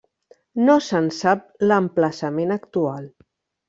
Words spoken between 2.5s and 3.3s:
actual.